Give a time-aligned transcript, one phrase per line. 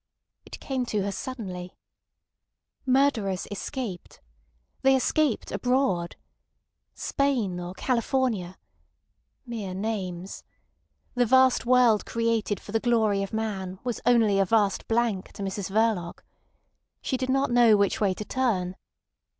[0.47, 1.75] It came to her suddenly.
[2.87, 4.19] Murderers escaped.
[4.81, 6.15] They escaped abroad.
[6.95, 8.57] Spain or California.
[9.45, 10.43] Mere names.
[11.13, 15.43] The vast world created for the glory of man was only a vast blank to
[15.43, 16.23] Mrs Verloc.
[17.03, 18.77] She did not know which way to turn.